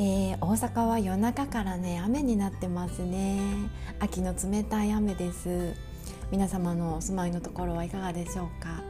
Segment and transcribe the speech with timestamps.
[0.00, 3.40] えー、大阪は夜中からね雨になってますね。
[3.98, 5.74] 秋の冷たい雨です。
[6.30, 8.80] 皆様のお住まいのところはいかがでしょうか、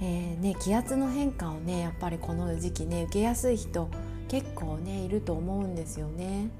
[0.00, 3.88] えー、ね、気圧の変化をねやっぱりこの時期ね受けやすい人
[4.28, 6.50] 結構ねいると思うんですよね。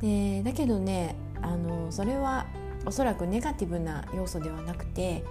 [0.00, 2.46] でだけどねあのそれは
[2.86, 5.22] おそらくネガティブな要素ではなくて、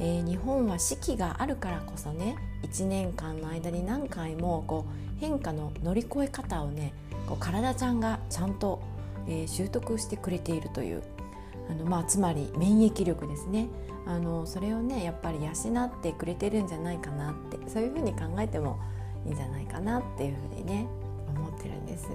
[0.00, 6.92] えー、日本は四季があるからこそね1年間の間に何回もこう変化の乗り越え方をね
[7.26, 8.80] こう体ちゃんがちゃんと、
[9.26, 11.02] えー、習得してくれているという
[11.70, 13.68] あの、まあ、つまり免疫力ですね
[14.06, 18.78] あのそれをねやっぱり養ってくれてるんじゃないかなってそういうふうに考えても
[19.24, 20.86] いいんじゃないかなっていうふうにね
[21.28, 22.08] 思ってるんです。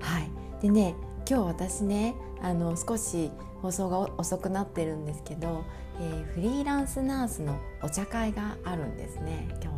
[0.00, 0.94] はい、でね
[1.28, 3.30] 今日私ねあの少し
[3.62, 5.64] 放送が遅くなってるんですけど、
[6.00, 9.75] えー、フリーランスナースのお茶会があるんですね今日ね。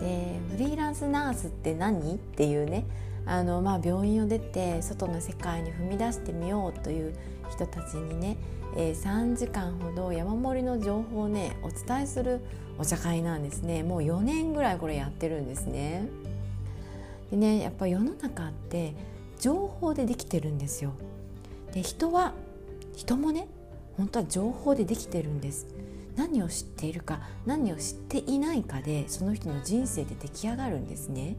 [0.00, 2.14] でフリーランスナースって何？
[2.14, 2.84] っていうね
[3.26, 7.14] あの、まあ、病院を出て外の世界に踏み出してみようという
[7.50, 8.36] 人たちにね、
[8.76, 12.40] えー、3時間ほど山盛りの情報をねお伝えする
[12.78, 16.08] お茶会なんですねもう4年ぐらいこれやってるんですね。
[17.30, 18.94] でねやっぱ世の中って
[19.38, 20.92] 情報でできてるんですよ。
[21.72, 22.32] で人は
[22.96, 23.46] 人もね
[23.96, 25.66] 本当は情報でできてるんです。
[26.18, 31.36] 何を知っているか何を知っていないかでその人の人生で出来上がるんですね。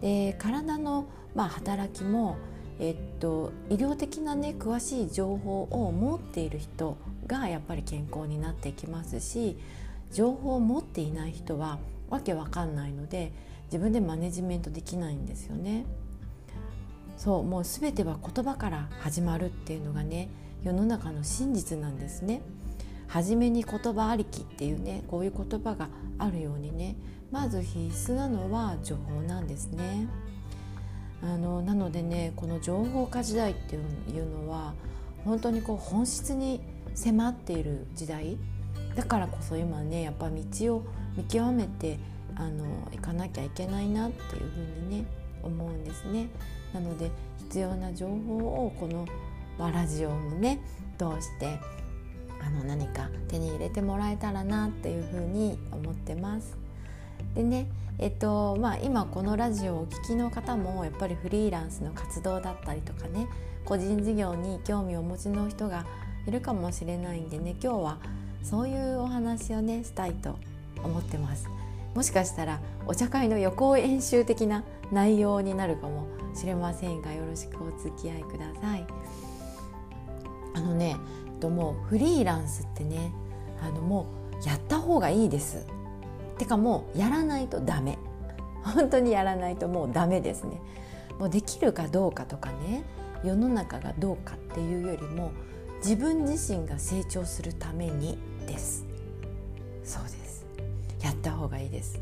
[0.00, 1.04] で体の、
[1.34, 2.38] まあ、働きも、
[2.80, 9.58] えっと、医療的なね詳しい情報を持っている人がやっぱり健康になっていきますし
[10.10, 13.32] 情報を持っていない人はわけわかんないので
[13.66, 15.84] 自分でマネジメントできないんですよね。
[17.18, 20.28] そうもう全ては言葉から始まるっていうのがね
[20.62, 22.40] 世の中の真実なんですね。
[23.12, 26.96] 初めに言葉ありきっていうねこういう言葉があるようにね
[27.30, 27.78] まず必
[28.12, 30.08] 須なのは情報なんですね。
[31.22, 33.78] あのなのでねこの情報化時代ってい
[34.18, 34.72] うのは
[35.24, 36.60] 本当にこう本質に
[36.94, 38.38] 迫っている時代
[38.96, 40.82] だからこそ今ねやっぱ道を
[41.14, 41.98] 見極めて
[42.34, 45.04] あの行かなきゃいけないなっていうふうにね
[45.42, 46.28] 思うんですね。
[46.72, 49.06] なので必要な情報をこの、
[49.58, 50.60] まあ、ラジオもね
[50.98, 51.60] 通して
[52.44, 56.56] あの何か手に入れてもらえたらなっていうふうに思ってます。
[57.34, 63.28] でねえっとまあ、今このラジオをお聴きの方もやっぱりフリーランスの活動だったりとかね
[63.64, 65.86] 個人事業に興味をお持ちの人が
[66.26, 67.98] いるかもしれないんでね今日は
[68.42, 70.36] そういうお話をねしたいと
[70.82, 71.48] 思ってます
[71.94, 78.86] もしかしたらお茶会の予行演習的な内容になるかもしれませんがよろしくお付き合いください
[80.54, 80.96] あのね
[81.42, 83.12] ともフリーランスってね
[83.60, 84.06] あのも
[84.40, 85.66] うやった方がいいです。
[86.38, 87.98] てかもうやらないとダメ。
[88.62, 90.60] 本当にやらないともうダメですね。
[91.18, 92.84] もうできるかどうかとかね
[93.24, 95.32] 世の中がどうかっていうよりも
[95.78, 98.86] 自分自身が成長するためにです。
[99.82, 100.46] そうです。
[101.02, 102.00] やった方がいいです。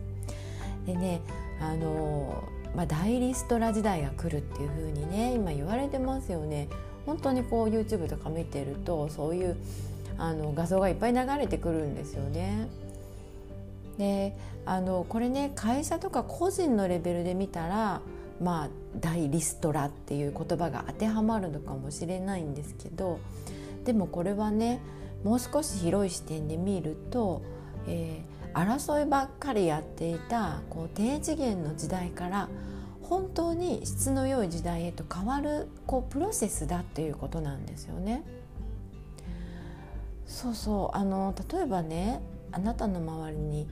[0.85, 1.23] でね
[1.63, 2.45] あの
[2.77, 6.69] まあ、大リストラ時代が来るっていう風にね今言われてますよね。
[7.07, 9.57] 本当にこう YouTube とか見てるとそういう
[10.19, 12.69] あの画像がいっぱい流れてくるんですよね。
[13.99, 18.01] であのこれね会社とか個人のレベルで見たら
[18.41, 18.69] まあ
[18.99, 23.19] 大リストラっていう言葉が当てはまるのかもしれないんですけど
[23.85, 24.81] でもこれはね
[25.25, 27.43] もう少し広い視点で見ると、
[27.87, 32.49] えー、争いばっかりやっていたこう低次元の時代から
[33.11, 38.23] 本当に質の良い時代へと変わるこうプロセスだっていうことなんですよね。
[40.27, 40.97] そうそう。
[40.97, 42.23] あの例えばね
[42.53, 43.69] あなたの周りに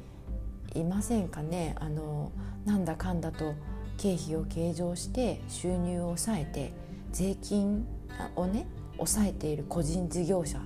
[0.75, 1.77] いませんかね？
[1.79, 2.33] あの
[2.65, 3.55] なんだかんだと
[3.97, 6.73] 経費を計上して収入を抑えて
[7.13, 7.87] 税金
[8.35, 10.61] をね抑えている個人事業者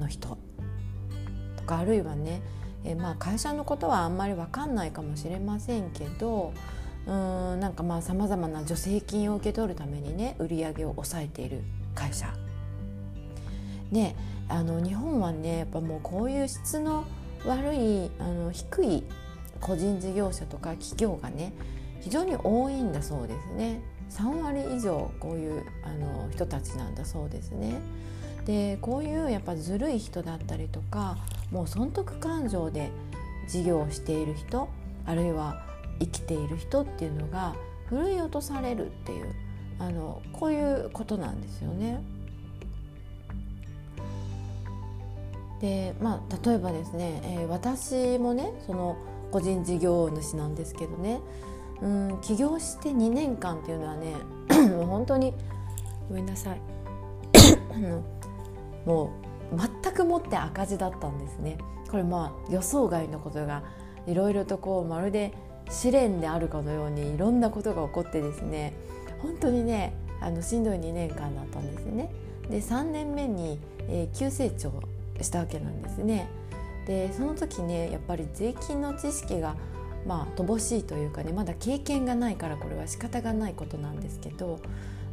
[0.00, 0.38] の人。
[1.56, 2.40] とかあるいはね
[2.82, 6.54] えまあ会社のことはあんまり分かんないかもしれませんけど
[7.06, 11.62] うんなんかまあさまざまな助成金を受け取るためにね売り上げを抑えている
[11.94, 12.32] 会社。
[13.90, 14.16] ね
[14.48, 17.04] あの日本はねやっぱもうこういう質の
[17.46, 19.04] 悪いあの低い
[19.60, 21.52] 個人事業者とか企業がね
[22.00, 23.80] 非常に多いんだそうですね。
[24.10, 27.80] 3割以上こういうあの人たちなんだそうですね。
[28.46, 31.18] でこういうやっぱずるい人だったりとか
[31.50, 32.90] もう損得感情で
[33.48, 34.68] 事業をしている人
[35.04, 35.65] あるいは
[36.00, 37.54] 生きている人っていうのが
[37.86, 39.34] ふるい落とされるっていう
[39.78, 42.02] あのこういうことなんですよね。
[45.60, 48.96] でまあ例えばですね、えー、私もねその
[49.30, 51.20] 個人事業主なんですけどね。
[51.82, 54.14] うん起業して2年間っていうのはね
[54.70, 55.34] もう本当に
[56.08, 56.60] ごめんなさい。
[58.86, 59.10] も
[59.52, 61.58] う全くもって赤字だったんですね。
[61.90, 63.62] これまあ予想外のことが
[64.06, 65.32] いろいろとこうまるで
[65.70, 68.72] 試練であるかのようにいろんなことが起こってですね
[69.20, 72.10] 本当にねあのしんどい2年間だったんですね。
[72.48, 73.58] で3年目に、
[73.88, 74.72] えー、急成長
[75.20, 76.28] したわけなんですね。
[76.86, 79.56] でその時ねやっぱり税金の知識が
[80.06, 84.60] まあ乏しいというかねまだ経験がないからこれは仕方がないことなんですけど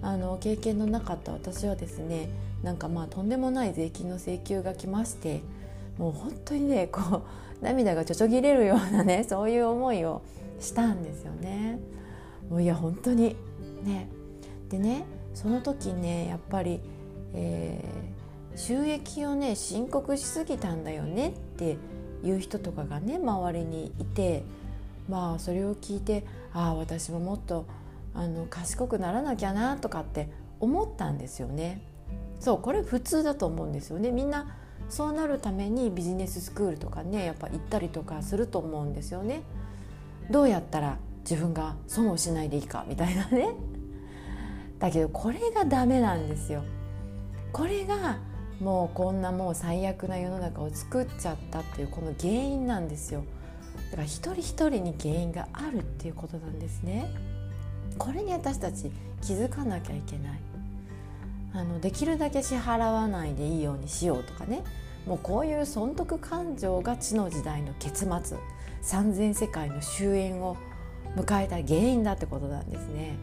[0.02, 2.30] あの経験のなかった私はですね
[2.62, 5.42] なんかまあとんでもない税金の請求が来まして
[5.98, 7.02] もう本当にねこ
[7.62, 10.22] う涙がちょちょぎれるようなねそういう思いを
[10.64, 11.80] したんですよね。
[12.50, 13.36] もういや本当に
[13.84, 14.10] ね
[14.70, 16.80] でねその時ねやっぱり、
[17.34, 21.78] えー、収益をね申告しすぎたんだよねって
[22.24, 24.44] いう人とかがね周りにいて
[25.10, 27.66] まあそれを聞いてああ私ももっと
[28.14, 31.82] あの賢くならなきゃなとかって思ったんですよね。
[32.40, 34.58] そうこれ普通だと思うんですよねみんな
[34.90, 39.44] そうなるためにビジネススクールとかねやっぱ行ったりとかすると思うんですよね。
[40.30, 40.98] どうやったら
[41.30, 43.50] 自分が損をしないでいいかみたいなね。
[44.80, 46.64] だけどこれがダメなんですよ。
[47.52, 48.18] これが
[48.60, 53.24] もうこんなもう最悪な世の中を作っちゃったっていうこの原因なんですよ。
[53.92, 57.10] だから一人一人に原因があるっていうことなんですね。
[57.98, 58.92] これに私たち
[59.22, 60.40] 気づかなきゃいけない。
[61.56, 64.64] あのできるだけ支払わないでいいようにしようとかね。
[65.06, 68.38] もうこういう損得感情が地の時代の結末。
[68.84, 70.58] 三千世界の終焉を
[71.16, 73.16] 迎えた原因だってことなんですね。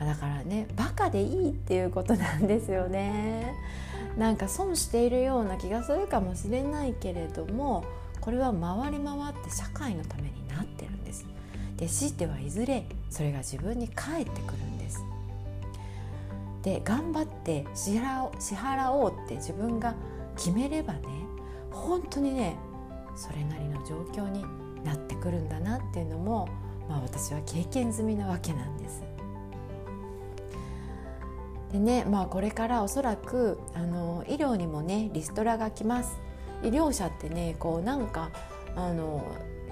[0.00, 3.54] だからねバカでいいっていうことなんですよね。
[4.16, 7.84] なんか損しているような気がするかもしれないけれども
[8.20, 11.26] これは回り回って社会のためになってるんです。
[11.76, 15.04] で死ってはいずれそれが自分に返ってくるんです。
[16.62, 19.94] で頑張って支払おうって自分が
[20.36, 21.00] 決めればね
[21.70, 22.56] 本当にね
[23.18, 24.44] それなりの状況に
[24.84, 26.48] なってくるんだなっていうのも、
[26.88, 29.02] まあ、私は経験済みなわけなんです。
[31.72, 36.18] でねまあこれからおそらくあの医療にもねリストラが来ます。
[36.62, 38.30] 医療者ってねこうなんか
[38.74, 39.24] あの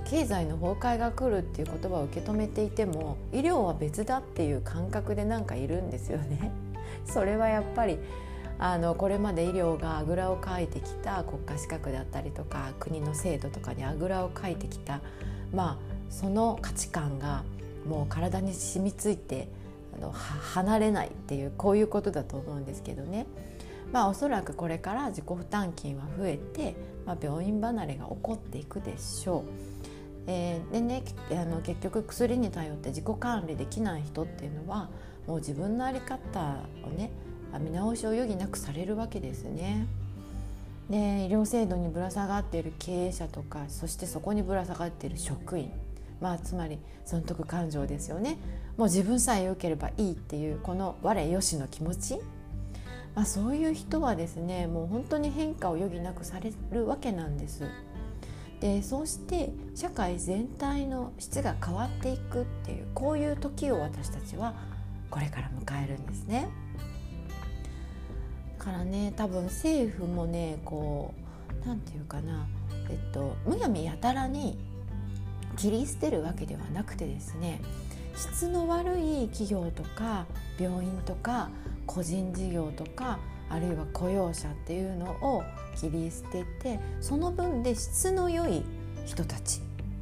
[0.04, 6.52] 経済の崩壊が来るっていう言葉を受け止めていても医療は別だっていう感覚でなんかいるんですよね。
[7.04, 7.98] それはやっぱり
[8.58, 15.00] あのこれまで医療があぐらをかいてきた国家資格だったりとか国の制度とかにあぐらをかいてきた、
[15.52, 15.78] まあ、
[16.10, 17.44] その価値観が
[17.86, 19.48] もう体に染みついて
[19.96, 23.26] あの離れないっていうこういうことだと思うんですけどね。
[23.92, 26.74] まあ、おそらくこれから自己負担金は増えて、
[27.06, 29.42] まあ、病院離れが起こっていくでしょう。
[30.26, 34.90] えー、でねあの結局薬に頼って自己管理できない人っていうのは
[35.28, 37.10] もう自分の在り方をね
[37.58, 39.86] 見直しを余儀なくされるわけですね。
[40.90, 45.70] で医療制度にぶら下がっている経営者とかそしてそこにぶら下がっている職員
[46.20, 48.38] まあつまり損得感情ですよね
[48.76, 52.20] もう自分さえ良ければいいっていうこの我よしの気持ち、
[53.14, 57.64] まあ、そういう人はですねもう本当に変化を余儀なくされるわけなんです。
[58.60, 64.54] でそうして社会全体の質が変わっていくっていうこういう時を私たちは
[65.10, 66.48] これから迎えるんですね。
[68.66, 71.14] からね多分政府もねこ
[71.62, 72.48] う何て言うかな
[72.90, 74.58] えっとむやみやたらに
[75.56, 77.60] 切り捨てるわけではなくてですね
[78.16, 80.26] 質の悪い企業とか
[80.58, 81.48] 病院とか
[81.86, 85.44] 個人事業とかあるいは雇用者っていうのを
[85.76, 88.64] 切り捨ててその分で質の良い
[89.04, 89.60] 人たち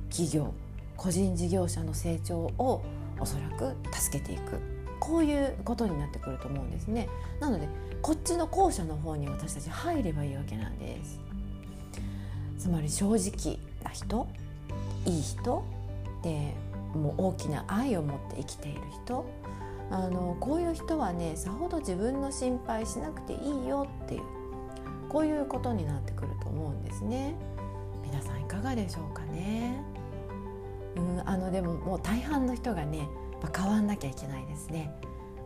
[0.09, 0.54] 企業
[0.97, 2.83] 個人事業者の成長を
[3.21, 4.59] おそらく助けていく
[5.00, 7.11] こういうことになってくると思うんですね。
[7.38, 7.68] なので
[8.04, 11.18] こっちの後者の方に私たち入ればいいわけなんです。
[12.58, 14.28] つまり正直な人
[15.06, 15.64] いい人
[16.23, 16.52] で
[16.94, 19.25] もう大きな愛を持って生きている人
[19.90, 24.23] あのこういう人はねさほど自分の心配しなくていいよっていう
[25.08, 27.34] こういうことになってくると思うんですね。
[28.02, 29.82] 皆さんいかがでしょうかね。
[30.96, 33.08] うんあのでももう大半の人がね
[33.56, 34.94] 変わんなきゃいけないですね。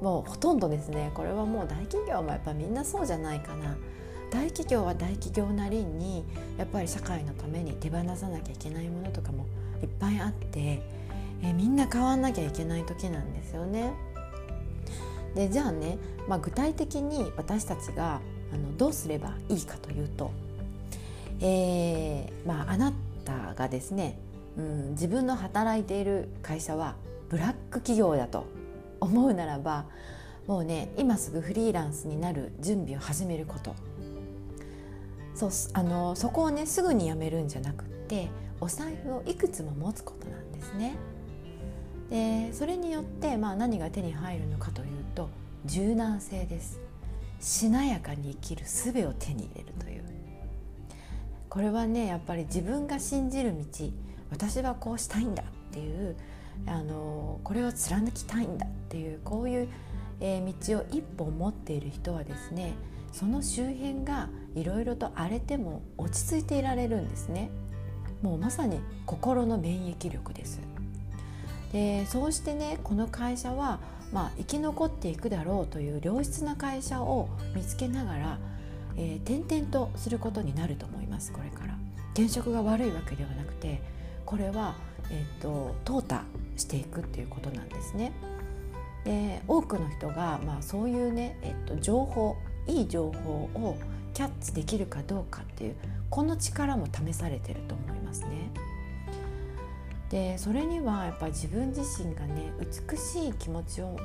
[0.01, 1.11] もうほとんどですね。
[1.15, 3.77] これはもう大企業もやっぱみんなそうじゃないかな。
[4.31, 6.25] 大企業は大企業なりに
[6.59, 9.47] やっぱり社会のために手放さなきゃいけないものとかも
[9.83, 10.83] いっぱいあって
[11.43, 13.93] えみんな変わんなきゃいけない時なんですよね。
[15.35, 18.21] でじゃあね、まあ、具体的に私たちが
[18.53, 20.31] あのどうすればいいかというと、
[21.41, 22.93] えーまあ、あな
[23.25, 24.19] たがですね、
[24.57, 26.97] うん、自分の働いている会社は
[27.29, 28.45] ブラック企業だと。
[29.01, 29.87] 思うならば
[30.47, 33.75] もうね今すぐフリーランスになる準備を始めること。
[35.35, 38.29] そうあのそこをねすぐに辞めるんじゃなくって
[38.61, 40.97] お財布をいくつも持つことなんですね。
[42.11, 45.29] でそれによって、まあ、何が手に入るのかというと
[45.65, 46.81] 柔軟性です。
[47.41, 50.05] しなやかに生きる術を手に入れるという。
[51.49, 53.65] これはねやっぱり自分が信じる道
[54.31, 56.17] 私はこうしたいんだっていう
[56.67, 59.69] あのこれを貫きたいんだっていうこういう、
[60.21, 62.75] えー、道を一本持っている人はですね
[63.13, 67.51] その周辺がいろいろと荒れても落ち着いていられるんですね。
[68.23, 70.61] もうまさに心の免疫力です。
[71.73, 73.81] でそうしてねこの会社は、
[74.13, 78.39] まあ、生き残っていくだろうという良質な会社を見つけながら、
[78.97, 81.79] えー、転々とすることになると思いますこれから。
[82.15, 83.81] 転職が悪いわけではなくて
[84.29, 84.75] これは、
[85.11, 86.21] えーと、淘汰
[86.59, 88.13] していくっていうことなんですね。
[89.05, 93.79] で多くの人が、まあ、そういうね、えっと、情報いい情報を
[94.13, 95.77] キャッチできるかどうかっていう
[96.11, 98.51] この力も試されてると思いますね。
[100.11, 103.97] でそれにはやっぱり自分自身がね美しい気持ちを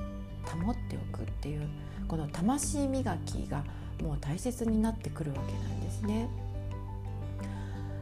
[0.45, 1.67] 保っておくっていう
[2.07, 3.65] この魂磨きが
[4.01, 6.29] もう大切になってくるわけなんですね。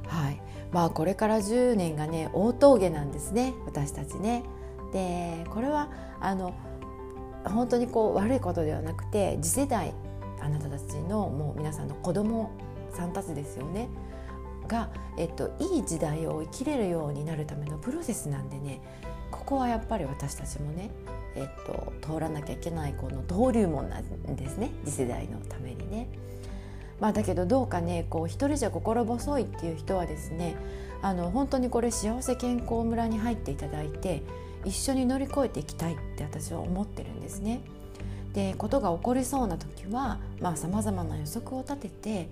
[0.05, 0.39] はい
[0.71, 4.43] まあこれから10年がね大峠なんですね私たちね。
[4.93, 6.53] でこれはあの
[7.45, 9.93] 本当にこう悪いことではなくて次世代
[10.41, 12.51] あなたたちのもう皆さんの子供
[12.93, 13.89] さんたちですよね
[14.67, 18.81] が、えっと、いい時代を生きれるようになるためのプロセスなんでね
[19.31, 20.91] ここはやっぱり私たちもね、
[21.35, 26.07] えっと、通らなきゃいけないこの登竜門なんですね次世代のためにね。
[27.01, 30.55] まあ、だけどどうかねこう一人じゃ心細いっていう人はですね
[31.01, 34.21] あの本当にこれ幸せ健康村に入っていただいて
[34.63, 37.61] 一緒に乗り越えていきたいって私は思ってるんですね。
[38.33, 40.19] でことが起こりそうな時は
[40.55, 42.29] さまざ、まな予測を立てて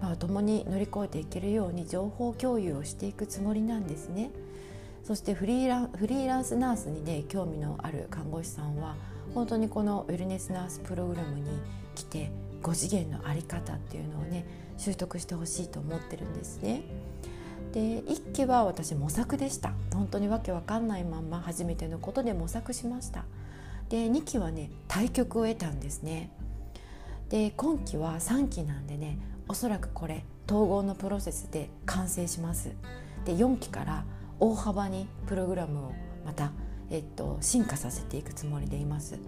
[0.00, 4.30] まあ、共に乗り越えていけるように情報共有をしていくつもりなんですね。
[5.04, 8.96] そしてフリーランフリーランスナースにね興味のある看護師さんは
[9.34, 11.50] 本当にこのウェルネスナースプログラムに
[11.94, 12.30] 来て
[12.62, 14.44] 5次元の在り方っていうのをね
[14.76, 16.82] 習得してほしいと思ってるんですね。
[17.72, 19.72] で1期は私模索でした。
[19.92, 23.24] 本当にわけわかんないまんま初めてのことで模索しました。
[23.88, 26.30] で2期はね対局を得たんですね。
[27.28, 32.72] で今期は3期なんでねおそらくこれ統合のプロセスで完成します。
[33.24, 34.04] で4期から
[34.40, 35.92] 大幅にプログラムを
[36.24, 36.52] また、
[36.90, 39.18] えっと、進化させていくつもりでいます。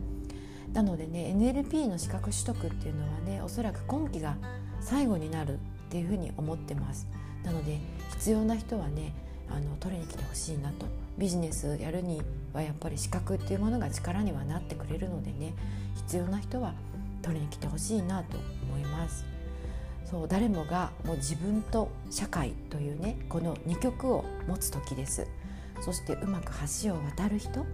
[0.73, 4.37] なのでね NLP の資格取得っていうのはねおそらく今期が
[4.81, 5.57] 最後になるっ
[5.91, 7.07] ていうふうに思ってます。
[7.45, 7.79] なので
[8.11, 9.13] 必要な人はね
[9.51, 10.87] あの取りに来てほしいなと。
[11.19, 12.23] ビジネスやるに
[12.55, 15.53] はやっぱり資格っていうものが力にはなってくれるのでね
[15.95, 16.73] 必要な人は
[17.21, 19.27] 取りに来てほしいなと思います。
[20.11, 25.27] そう誰もがもう自分と社会というねこの2極を持つ時です。
[25.81, 26.53] そしてうまく
[26.83, 27.67] 橋を渡る人、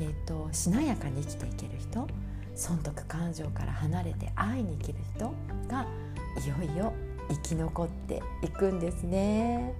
[0.00, 2.06] えーと、しなやかに生きていける人
[2.54, 5.34] 損得感情から離れて愛に生きる人
[5.68, 5.86] が
[6.44, 6.92] いよいよ
[7.28, 9.74] 生き残っていくんですね。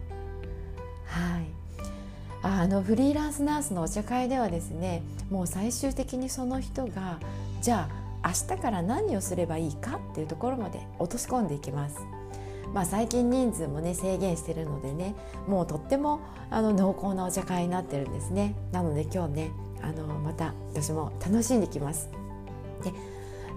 [1.06, 1.46] はい
[2.44, 7.20] あのフリーランスナースのお茶会ではですねもう最終的にその人が
[7.60, 7.88] じゃ
[8.22, 12.00] あ明日から何をすればいいかっていうところまで落とし込んでいきます。
[12.72, 15.14] まあ、最近人数もね制限してるのでね
[15.46, 19.50] もうとってもあの濃厚なお茶会になってるんですねなので今日ね
[19.82, 22.08] あのまた私も楽しんできます
[22.82, 22.92] で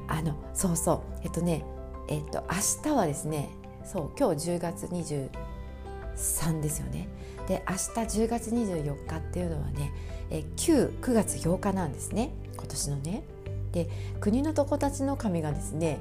[0.07, 1.63] あのそうそうえっとね
[2.07, 3.49] えっと明日はですね
[3.83, 7.07] そう今日10月23ですよね。
[7.47, 7.79] で明日
[8.23, 9.91] 10月24日っていうのはね
[10.29, 12.31] え9 9月8日なんですね。
[12.55, 13.23] 今年のね。
[13.71, 13.89] で
[14.21, 15.99] 国の床たちの神がですね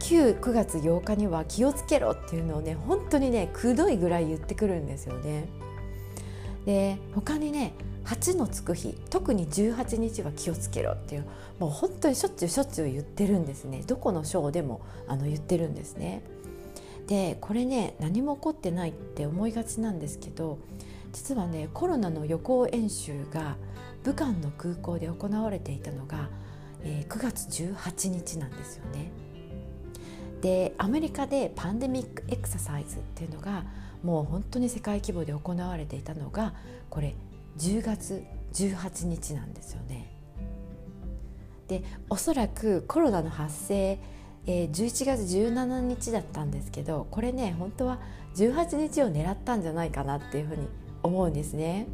[0.00, 5.48] 9 9月8日には気をつけろっていうのをね本当にねくどいぐらい言ってくるんですよね。
[6.66, 11.24] で他にね8のつく日特に18日は気をつけろっていう
[11.58, 16.22] もう本当にしょっちゅうしょっちゅう言ってるんですねどこの章でもあの言ってるんですね。
[17.06, 20.58] でこれね何も起こってないって思いがちなんですけど
[21.12, 23.56] 実はねコロナの予行演習が
[24.04, 26.30] 武漢の空港で行われていたのが、
[26.82, 29.10] えー、9月18日なんですよね。
[30.40, 33.64] でアメリカでパンデミックエクササイズっていうのが
[34.02, 36.52] もう本当に世界規模で行われていたのが
[36.90, 37.14] これ
[37.58, 40.10] 10月18日なんですよね。
[41.68, 43.98] でおそらくコロナの発生、
[44.46, 47.98] えー、11月17日だったんですけどこれね本当は
[48.34, 50.68] 18日を狙ったんじゃないかなっていうふうに
[51.02, 51.86] 思うんですね。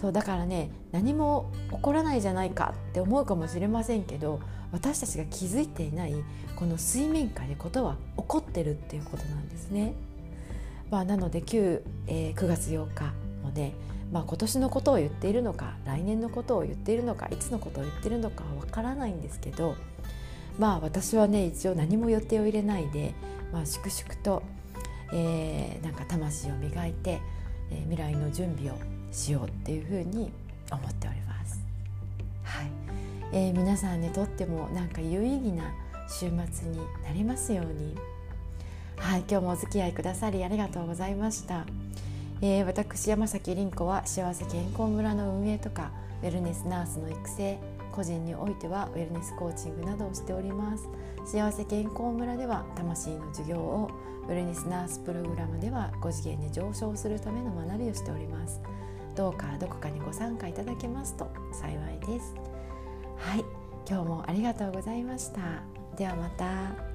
[0.00, 4.40] そうだからね何も起こらないじゃないかって思うかもしれませんけど
[4.72, 6.14] 私たちが気づいていない
[6.56, 9.94] この水面下でことは起こってるっていうことなんですね。
[10.90, 13.72] まあ、なので旧、えー、9月8日もね、
[14.14, 19.74] まあ、今年のことを言っているのか来年のことを言っているのかいつのことを言っているのかわからないんですけど
[20.56, 23.12] まあ私はね一応何も予定を入れないで、
[23.52, 24.44] まあ、粛々と、
[25.12, 27.20] えー、なんか魂を磨いて、
[27.72, 28.78] えー、未来の準備を
[29.10, 30.30] しようっていうふうに
[30.70, 31.60] 思っております。
[32.44, 32.70] はい
[33.32, 35.72] えー、皆さんにとってもなんか有意義な
[36.08, 37.96] 週末になりますように。
[38.96, 41.66] はい、今日もお付き合いくださりありがとうございました。
[42.40, 47.58] えー、私山崎凛子は幸せ健康村の運営とかウェルネスナースの育成
[47.92, 50.88] 個人においてはウェルネスコーチングなどをしております。
[51.24, 53.90] 幸せ健康村では魂の授業を
[54.26, 58.60] ウェルネスナースプログラムでは5次元に上昇するための学びをしております。
[59.14, 62.34] どうかどこかにご参加いただけますと幸いです。
[63.16, 63.44] はい
[63.88, 65.62] 今日もありがとうございました。
[65.96, 66.94] ではまた。